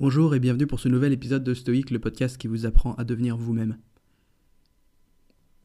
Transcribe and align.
Bonjour 0.00 0.34
et 0.34 0.40
bienvenue 0.40 0.66
pour 0.66 0.80
ce 0.80 0.88
nouvel 0.88 1.12
épisode 1.12 1.44
de 1.44 1.52
Stoic, 1.52 1.90
le 1.90 1.98
podcast 1.98 2.38
qui 2.38 2.46
vous 2.46 2.64
apprend 2.64 2.94
à 2.94 3.04
devenir 3.04 3.36
vous-même. 3.36 3.76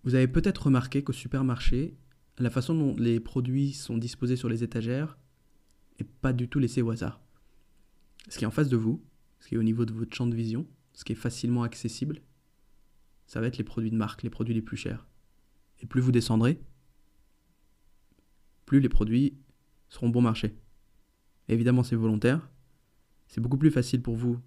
Vous 0.04 0.14
avez 0.14 0.28
peut-être 0.28 0.66
remarqué 0.66 1.06
qu'au 1.06 1.14
supermarché, 1.14 1.96
la 2.38 2.50
façon 2.50 2.74
dont 2.74 2.98
les 2.98 3.22
produits 3.22 3.72
sont 3.72 3.98
disposés 3.98 4.36
sur 4.36 4.50
les 4.50 4.62
étagères 4.62 5.18
n'est 5.98 6.08
pas 6.20 6.34
du 6.34 6.50
tout 6.50 6.60
laissée 6.60 6.82
au 6.82 6.90
hasard. 6.90 7.22
Ce 8.28 8.38
qui 8.38 8.44
est 8.44 8.48
en 8.48 8.52
face 8.52 8.68
de 8.68 8.76
vous, 8.76 9.02
ce 9.40 9.48
qui 9.48 9.56
est 9.56 9.58
au 9.58 9.64
niveau 9.64 9.86
de 9.86 9.94
votre 9.94 10.14
champ 10.14 10.28
de 10.28 10.36
vision, 10.36 10.68
ce 10.92 11.06
qui 11.06 11.14
est 11.14 11.16
facilement 11.16 11.64
accessible, 11.64 12.20
ça 13.28 13.40
va 13.40 13.48
être 13.48 13.58
les 13.58 13.64
produits 13.64 13.90
de 13.90 13.96
marque, 13.96 14.22
les 14.22 14.30
produits 14.30 14.54
les 14.54 14.62
plus 14.62 14.76
chers. 14.76 15.08
Et 15.80 15.86
plus 15.86 16.02
vous 16.02 16.12
descendrez, 16.12 16.60
plus 18.66 18.82
les 18.82 18.90
produits 18.90 19.38
seront 19.88 20.10
bon 20.10 20.22
marché. 20.22 20.58
évidemment, 21.48 21.84
c'est 21.84 21.96
volontaire, 21.96 22.50
c'est 23.28 23.42
beaucoup 23.42 23.58
plus 23.58 23.72
facile 23.72 24.02
pour 24.02 24.16
vous 24.16 24.40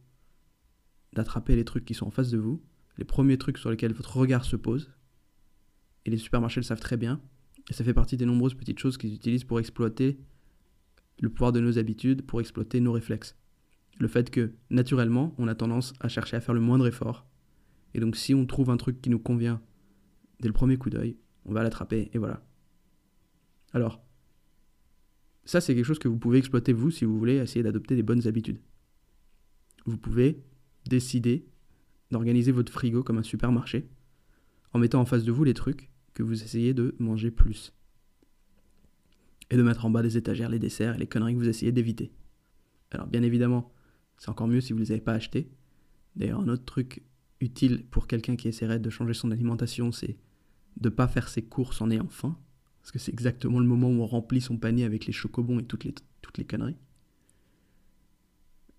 d'attraper 1.12 1.56
les 1.56 1.64
trucs 1.64 1.84
qui 1.84 1.94
sont 1.94 2.06
en 2.06 2.10
face 2.10 2.30
de 2.30 2.38
vous, 2.38 2.62
les 2.98 3.04
premiers 3.04 3.38
trucs 3.38 3.58
sur 3.58 3.70
lesquels 3.70 3.92
votre 3.92 4.16
regard 4.16 4.44
se 4.44 4.56
pose. 4.56 4.90
Et 6.04 6.10
les 6.10 6.18
supermarchés 6.18 6.60
le 6.60 6.64
savent 6.64 6.80
très 6.80 6.96
bien. 6.96 7.20
Et 7.70 7.72
ça 7.72 7.84
fait 7.84 7.94
partie 7.94 8.16
des 8.16 8.26
nombreuses 8.26 8.54
petites 8.54 8.78
choses 8.78 8.98
qu'ils 8.98 9.14
utilisent 9.14 9.44
pour 9.44 9.60
exploiter 9.60 10.18
le 11.20 11.28
pouvoir 11.28 11.52
de 11.52 11.60
nos 11.60 11.78
habitudes, 11.78 12.22
pour 12.22 12.40
exploiter 12.40 12.80
nos 12.80 12.92
réflexes. 12.92 13.36
Le 13.98 14.08
fait 14.08 14.30
que, 14.30 14.52
naturellement, 14.70 15.34
on 15.38 15.48
a 15.48 15.54
tendance 15.54 15.92
à 16.00 16.08
chercher 16.08 16.36
à 16.36 16.40
faire 16.40 16.54
le 16.54 16.60
moindre 16.60 16.86
effort. 16.86 17.26
Et 17.94 18.00
donc, 18.00 18.16
si 18.16 18.34
on 18.34 18.46
trouve 18.46 18.70
un 18.70 18.76
truc 18.76 19.00
qui 19.00 19.10
nous 19.10 19.18
convient 19.18 19.60
dès 20.40 20.48
le 20.48 20.54
premier 20.54 20.76
coup 20.76 20.90
d'œil, 20.90 21.16
on 21.44 21.52
va 21.52 21.62
l'attraper, 21.62 22.10
et 22.12 22.18
voilà. 22.18 22.42
Alors, 23.72 24.00
ça, 25.48 25.62
c'est 25.62 25.74
quelque 25.74 25.86
chose 25.86 25.98
que 25.98 26.08
vous 26.08 26.18
pouvez 26.18 26.36
exploiter 26.36 26.74
vous 26.74 26.90
si 26.90 27.06
vous 27.06 27.18
voulez 27.18 27.36
essayer 27.36 27.62
d'adopter 27.62 27.96
des 27.96 28.02
bonnes 28.02 28.28
habitudes. 28.28 28.60
Vous 29.86 29.96
pouvez 29.96 30.42
décider 30.86 31.46
d'organiser 32.10 32.52
votre 32.52 32.70
frigo 32.70 33.02
comme 33.02 33.16
un 33.16 33.22
supermarché 33.22 33.88
en 34.74 34.78
mettant 34.78 35.00
en 35.00 35.06
face 35.06 35.24
de 35.24 35.32
vous 35.32 35.44
les 35.44 35.54
trucs 35.54 35.88
que 36.12 36.22
vous 36.22 36.42
essayez 36.42 36.74
de 36.74 36.94
manger 36.98 37.30
plus. 37.30 37.72
Et 39.48 39.56
de 39.56 39.62
mettre 39.62 39.86
en 39.86 39.90
bas 39.90 40.02
des 40.02 40.18
étagères 40.18 40.50
les 40.50 40.58
desserts 40.58 40.96
et 40.96 40.98
les 40.98 41.06
conneries 41.06 41.32
que 41.32 41.38
vous 41.38 41.48
essayez 41.48 41.72
d'éviter. 41.72 42.12
Alors 42.90 43.06
bien 43.06 43.22
évidemment, 43.22 43.72
c'est 44.18 44.28
encore 44.28 44.48
mieux 44.48 44.60
si 44.60 44.74
vous 44.74 44.80
ne 44.80 44.84
les 44.84 44.92
avez 44.92 45.00
pas 45.00 45.14
achetés. 45.14 45.50
D'ailleurs, 46.14 46.40
un 46.40 46.48
autre 46.48 46.66
truc 46.66 47.02
utile 47.40 47.86
pour 47.90 48.06
quelqu'un 48.06 48.36
qui 48.36 48.48
essaierait 48.48 48.80
de 48.80 48.90
changer 48.90 49.14
son 49.14 49.30
alimentation, 49.30 49.92
c'est 49.92 50.18
de 50.76 50.90
ne 50.90 50.94
pas 50.94 51.08
faire 51.08 51.30
ses 51.30 51.40
courses 51.40 51.80
en 51.80 51.90
ayant 51.90 52.08
faim. 52.08 52.38
Parce 52.88 52.92
que 52.94 52.98
c'est 53.00 53.12
exactement 53.12 53.60
le 53.60 53.66
moment 53.66 53.90
où 53.90 54.00
on 54.00 54.06
remplit 54.06 54.40
son 54.40 54.56
panier 54.56 54.84
avec 54.84 55.04
les 55.04 55.12
chocobons 55.12 55.58
et 55.58 55.62
toutes 55.62 55.84
les, 55.84 55.94
toutes 56.22 56.38
les 56.38 56.46
conneries. 56.46 56.78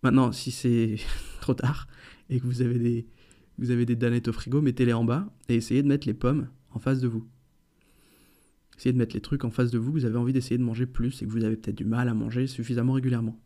Maintenant, 0.02 0.32
si 0.32 0.50
c'est 0.50 0.96
trop 1.42 1.54
tard 1.54 1.88
et 2.32 2.40
que 2.40 2.46
vous 2.48 2.64
avez 2.64 2.80
des, 2.80 3.08
vous 3.60 3.70
avez 3.70 3.86
des 3.86 3.96
danettes 3.96 4.28
au 4.28 4.34
frigo, 4.34 4.64
mettez-les 4.64 4.94
en 4.94 5.04
bas 5.04 5.32
et 5.48 5.54
essayez 5.54 5.84
de 5.84 5.88
mettre 5.88 6.08
les 6.08 6.16
pommes 6.16 6.50
en 6.72 6.80
face 6.80 7.02
de 7.02 7.08
vous. 7.08 7.30
Essayez 8.80 8.94
de 8.94 8.98
mettre 8.98 9.14
les 9.14 9.22
trucs 9.22 9.44
en 9.44 9.52
face 9.52 9.70
de 9.70 9.78
vous 9.78 9.94
que 9.94 10.00
vous 10.00 10.06
avez 10.06 10.18
envie 10.18 10.34
d'essayer 10.34 10.58
de 10.58 10.64
manger 10.64 10.88
plus 10.88 11.22
et 11.22 11.28
que 11.28 11.32
vous 11.32 11.44
avez 11.44 11.56
peut-être 11.56 11.78
du 11.78 11.86
mal 11.86 12.10
à 12.10 12.16
manger 12.16 12.48
suffisamment 12.48 12.94
régulièrement. 12.94 13.40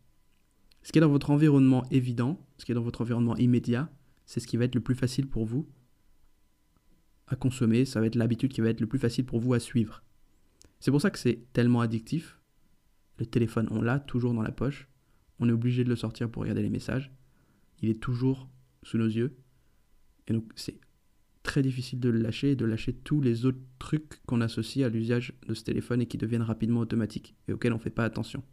Ce 0.82 0.94
qui 0.94 1.00
est 1.00 1.02
dans 1.02 1.10
votre 1.10 1.32
environnement 1.32 1.84
évident, 1.92 2.40
ce 2.58 2.64
qui 2.64 2.72
est 2.72 2.76
dans 2.76 2.84
votre 2.84 3.02
environnement 3.02 3.36
immédiat, 3.36 3.92
c'est 4.26 4.40
ce 4.40 4.48
qui 4.48 4.56
va 4.56 4.64
être 4.64 4.76
le 4.76 4.82
plus 4.82 4.96
facile 4.96 5.28
pour 5.28 5.44
vous 5.44 5.68
à 7.28 7.36
consommer, 7.36 7.84
ça 7.84 8.00
va 8.00 8.06
être 8.06 8.16
l'habitude 8.16 8.54
qui 8.54 8.62
va 8.62 8.70
être 8.70 8.80
le 8.80 8.88
plus 8.88 9.00
facile 9.00 9.26
pour 9.26 9.42
vous 9.42 9.54
à 9.54 9.60
suivre. 9.60 10.04
C'est 10.84 10.92
pour 10.92 11.00
ça 11.00 11.12
que 11.12 11.18
c'est 11.18 11.40
tellement 11.54 11.80
addictif. 11.80 12.42
Le 13.18 13.26
téléphone, 13.26 13.70
on 13.72 13.82
l'a 13.82 14.02
toujours 14.02 14.34
dans 14.34 14.42
la 14.42 14.52
poche. 14.52 14.90
On 15.40 15.48
est 15.48 15.54
obligé 15.54 15.86
de 15.86 15.90
le 15.90 15.96
sortir 15.96 16.30
pour 16.30 16.42
regarder 16.42 16.62
les 16.62 16.70
messages. 16.70 17.10
Il 17.82 17.88
est 17.88 18.02
toujours 18.02 18.50
sous 18.82 18.98
nos 18.98 19.08
yeux. 19.08 19.38
Et 20.28 20.34
donc, 20.34 20.52
c'est 20.58 20.82
très 21.42 21.62
difficile 21.62 22.02
de 22.02 22.10
le 22.10 22.20
lâcher 22.20 22.52
et 22.52 22.56
de 22.58 22.66
lâcher 22.66 22.92
tous 22.92 23.22
les 23.22 23.46
autres 23.46 23.62
trucs 23.80 24.22
qu'on 24.26 24.42
associe 24.42 24.86
à 24.86 24.90
l'usage 24.90 25.32
de 25.48 25.54
ce 25.54 25.64
téléphone 25.64 26.02
et 26.02 26.06
qui 26.06 26.18
deviennent 26.18 26.42
rapidement 26.42 26.82
automatiques 26.82 27.34
et 27.48 27.54
auxquels 27.54 27.72
on 27.72 27.78
ne 27.78 27.82
fait 27.82 27.90
pas 27.90 28.04
attention. 28.04 28.44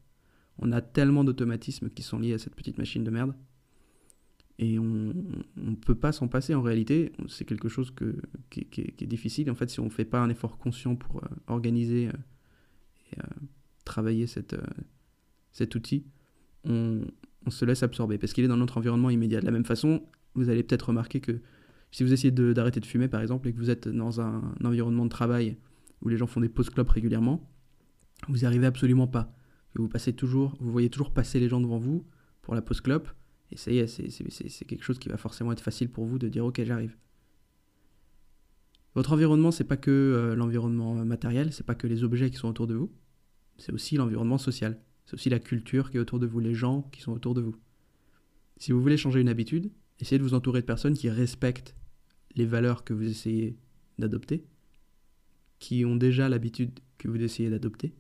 On 0.61 0.71
a 0.71 0.81
tellement 0.81 1.25
d'automatismes 1.25 1.91
qui 1.91 2.05
sont 2.05 2.21
liés 2.21 2.35
à 2.35 2.39
cette 2.39 2.55
petite 2.55 2.79
machine 2.79 3.03
de 3.03 3.11
merde 3.11 3.35
et 4.61 4.79
on 4.79 5.15
ne 5.57 5.75
peut 5.75 5.95
pas 5.95 6.13
s'en 6.13 6.29
passer 6.29 6.55
en 6.55 6.61
réalité. 6.61 7.13
C'est 7.29 7.47
quelque 7.47 7.71
chose 7.71 7.95
qui, 8.51 8.67
est 8.77 9.07
difficile. 9.07 9.51
En 9.51 9.55
fait, 9.55 9.71
si 9.71 9.81
on 9.81 9.87
ne 9.87 9.91
fait 9.91 10.05
pas 10.05 10.21
un 10.21 10.29
effort 10.29 10.59
conscient 10.59 10.97
pour 10.97 11.25
euh, 11.25 11.29
organiser 11.47 12.09
euh, 12.09 12.13
travailler 13.85 14.27
cette, 14.27 14.57
cet 15.53 15.75
outil, 15.75 16.05
on, 16.65 17.01
on, 17.47 17.51
se 17.51 17.65
laisse 17.65 17.83
absorber 17.83 18.19
parce 18.19 18.33
qu'il 18.33 18.45
est 18.45 18.49
dans 18.49 18.57
notre 18.57 18.79
environnement 18.79 19.11
immédiat. 19.11 19.41
De 19.41 19.47
la 19.47 19.53
même 19.53 19.65
façon, 19.65 20.03
vous 20.35 20.49
allez 20.49 20.63
peut-être 20.63 20.89
remarquer 20.89 21.21
que 21.21 21.41
si 21.91 22.05
vous 22.05 22.13
essayez 22.13 22.31
d'arrêter 22.31 22.81
de, 22.81 22.87
fumer, 22.87 23.09
par 23.09 23.21
exemple, 23.21 23.49
et 23.49 23.53
que 23.53 23.59
vous 23.59 23.71
êtes 23.71 23.89
dans 23.89 24.21
un, 24.21 24.55
un, 24.61 24.65
environnement 24.65 25.05
de 25.05 25.11
travail 25.11 25.57
où 26.03 26.09
les 26.09 26.17
gens 26.17 26.27
font 26.27 26.41
des 26.41 26.49
pauses 26.49 26.71
clopes 26.71 26.91
régulièrement, 26.91 27.51
vous 28.29 28.39
n'y 28.39 28.45
arrivez 28.45 28.67
absolument 28.67 29.07
pas. 29.07 29.35
Vous 29.75 29.89
passez 29.89 30.13
toujours, 30.13 30.57
vous 30.61 30.71
voyez 30.71 30.91
toujours 30.91 31.13
passer 31.13 31.41
les 31.41 31.49
gens 31.49 31.61
devant 31.61 31.79
vous 31.79 32.07
pour 32.43 32.55
la 32.55 32.63
pause 32.63 32.81
clope 32.81 33.09
et 33.53 33.57
ça 33.57 33.71
y 33.71 33.79
est, 33.79 33.87
c'est 33.87 34.65
quelque 34.65 34.85
chose 34.85 34.99
qui 34.99 35.09
va 35.09 35.17
forcément 35.17 35.53
être 35.53 35.61
facile 35.61 35.91
pour 35.91 36.05
vous 36.05 36.19
de 36.19 36.29
dire 36.29 36.45
ok 36.45 36.63
j'arrive. 36.65 36.97
Votre 38.95 39.13
environnement, 39.13 39.51
c'est 39.51 39.65
pas 39.65 39.77
que 39.77 39.91
euh, 39.91 40.35
l'environnement 40.35 40.95
matériel, 41.05 41.53
c'est 41.53 41.65
pas 41.65 41.77
que 41.77 41.87
les 41.87 42.03
objets 42.03 42.31
qui 42.31 42.37
sont 42.37 42.49
autour 42.49 42.67
de 42.67 42.75
vous, 42.75 42.93
c'est 43.61 43.73
aussi 43.73 43.97
l'environnement 43.97 44.39
social, 44.39 44.81
c'est 45.05 45.15
aussi 45.15 45.31
la 45.31 45.39
culture 45.39 45.91
qui 45.91 45.97
est 45.97 46.01
autour 46.01 46.19
de 46.19 46.27
vous, 46.27 46.41
les 46.41 46.55
gens 46.55 46.83
qui 46.93 47.01
sont 47.01 47.13
autour 47.13 47.35
de 47.35 47.41
vous. 47.41 47.55
Si 48.57 48.73
vous 48.73 48.83
voulez 48.83 48.97
changer 48.97 49.21
une 49.21 49.29
habitude, 49.29 49.71
essayez 50.01 50.19
de 50.19 50.25
vous 50.25 50.35
entourer 50.35 50.61
de 50.61 50.67
personnes 50.67 50.95
qui 50.95 51.09
respectent 51.09 51.77
les 52.35 52.47
valeurs 52.47 52.85
que 52.85 52.93
vous 52.93 53.09
essayez 53.09 53.57
d'adopter, 53.99 54.45
qui 55.59 55.85
ont 55.85 55.97
déjà 55.97 56.29
l'habitude 56.29 56.81
que 56.99 57.09
vous 57.09 57.23
essayez 57.23 57.51
d'adopter, 57.51 57.95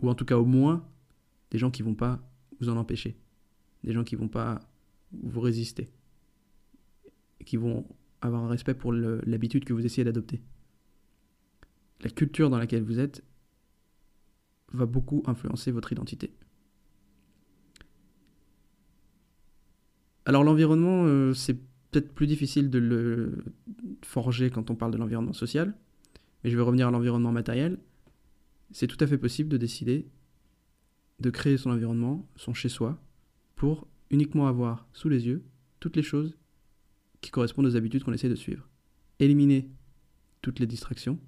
ou 0.00 0.08
en 0.08 0.14
tout 0.14 0.24
cas 0.24 0.38
au 0.38 0.44
moins 0.44 0.88
des 1.50 1.58
gens 1.58 1.70
qui 1.70 1.82
vont 1.82 1.94
pas 1.94 2.26
vous 2.60 2.68
en 2.68 2.76
empêcher 2.76 3.16
des 3.84 3.92
gens 3.92 4.04
qui 4.04 4.16
vont 4.16 4.28
pas 4.28 4.60
vous 5.12 5.40
résister, 5.40 5.90
qui 7.44 7.56
vont 7.56 7.86
avoir 8.20 8.44
un 8.44 8.48
respect 8.48 8.74
pour 8.74 8.92
l'habitude 8.92 9.64
que 9.64 9.72
vous 9.72 9.84
essayez 9.84 10.04
d'adopter. 10.04 10.40
La 12.02 12.10
culture 12.10 12.50
dans 12.50 12.58
laquelle 12.58 12.82
vous 12.82 12.98
êtes 12.98 13.24
va 14.72 14.86
beaucoup 14.86 15.22
influencer 15.26 15.70
votre 15.70 15.92
identité. 15.92 16.32
Alors 20.24 20.44
l'environnement, 20.44 21.04
euh, 21.04 21.34
c'est 21.34 21.54
peut-être 21.90 22.14
plus 22.14 22.26
difficile 22.26 22.70
de 22.70 22.78
le 22.78 23.44
forger 24.02 24.50
quand 24.50 24.70
on 24.70 24.76
parle 24.76 24.92
de 24.92 24.98
l'environnement 24.98 25.32
social, 25.32 25.74
mais 26.42 26.50
je 26.50 26.56
vais 26.56 26.62
revenir 26.62 26.88
à 26.88 26.90
l'environnement 26.90 27.32
matériel. 27.32 27.78
C'est 28.70 28.86
tout 28.86 28.96
à 29.00 29.06
fait 29.06 29.18
possible 29.18 29.48
de 29.48 29.56
décider 29.56 30.08
de 31.20 31.30
créer 31.30 31.56
son 31.56 31.70
environnement, 31.70 32.28
son 32.36 32.52
chez-soi, 32.52 33.00
pour 33.54 33.86
uniquement 34.10 34.48
avoir 34.48 34.88
sous 34.92 35.08
les 35.08 35.26
yeux 35.26 35.44
toutes 35.80 35.96
les 35.96 36.02
choses 36.02 36.36
qui 37.20 37.30
correspondent 37.30 37.66
aux 37.66 37.76
habitudes 37.76 38.02
qu'on 38.02 38.12
essaie 38.12 38.28
de 38.28 38.34
suivre. 38.34 38.68
Éliminer 39.20 39.70
toutes 40.42 40.58
les 40.58 40.66
distractions, 40.66 41.18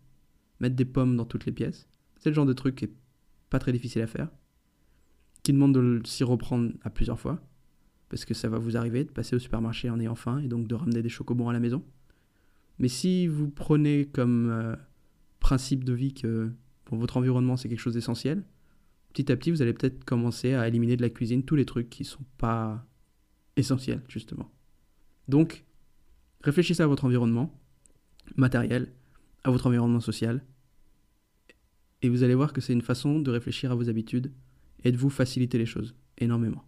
mettre 0.60 0.74
des 0.74 0.84
pommes 0.84 1.16
dans 1.16 1.24
toutes 1.24 1.46
les 1.46 1.52
pièces, 1.52 1.88
c'est 2.18 2.30
le 2.30 2.34
genre 2.34 2.46
de 2.46 2.52
truc 2.52 2.76
qui 2.76 2.86
est 2.86 2.94
pas 3.54 3.60
très 3.60 3.70
difficile 3.70 4.02
à 4.02 4.08
faire, 4.08 4.30
qui 5.44 5.52
demande 5.52 5.74
de 5.74 6.02
s'y 6.04 6.24
reprendre 6.24 6.72
à 6.82 6.90
plusieurs 6.90 7.20
fois, 7.20 7.40
parce 8.08 8.24
que 8.24 8.34
ça 8.34 8.48
va 8.48 8.58
vous 8.58 8.76
arriver 8.76 9.04
de 9.04 9.10
passer 9.10 9.36
au 9.36 9.38
supermarché 9.38 9.88
en 9.90 10.00
ayant 10.00 10.16
faim 10.16 10.40
et 10.40 10.48
donc 10.48 10.66
de 10.66 10.74
ramener 10.74 11.02
des 11.02 11.08
chocobons 11.08 11.48
à 11.48 11.52
la 11.52 11.60
maison. 11.60 11.84
Mais 12.80 12.88
si 12.88 13.28
vous 13.28 13.48
prenez 13.48 14.06
comme 14.06 14.50
euh, 14.50 14.74
principe 15.38 15.84
de 15.84 15.92
vie 15.92 16.14
que 16.14 16.50
pour 16.84 16.98
votre 16.98 17.16
environnement 17.16 17.56
c'est 17.56 17.68
quelque 17.68 17.78
chose 17.78 17.94
d'essentiel, 17.94 18.42
petit 19.12 19.30
à 19.30 19.36
petit, 19.36 19.52
vous 19.52 19.62
allez 19.62 19.72
peut-être 19.72 20.02
commencer 20.02 20.54
à 20.54 20.66
éliminer 20.66 20.96
de 20.96 21.02
la 21.02 21.10
cuisine 21.10 21.44
tous 21.44 21.54
les 21.54 21.64
trucs 21.64 21.90
qui 21.90 22.02
sont 22.02 22.24
pas 22.38 22.84
essentiels, 23.54 24.02
justement. 24.08 24.50
Donc, 25.28 25.64
réfléchissez 26.42 26.82
à 26.82 26.88
votre 26.88 27.04
environnement 27.04 27.56
matériel, 28.34 28.92
à 29.44 29.52
votre 29.52 29.68
environnement 29.68 30.00
social, 30.00 30.44
et 32.04 32.10
vous 32.10 32.22
allez 32.22 32.34
voir 32.34 32.52
que 32.52 32.60
c'est 32.60 32.74
une 32.74 32.82
façon 32.82 33.18
de 33.18 33.30
réfléchir 33.30 33.72
à 33.72 33.74
vos 33.74 33.88
habitudes 33.88 34.30
et 34.84 34.92
de 34.92 34.98
vous 34.98 35.08
faciliter 35.08 35.56
les 35.56 35.64
choses 35.64 35.94
énormément. 36.18 36.62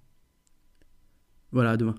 Voilà, 1.52 1.72
à 1.72 1.76
demain. 1.76 1.94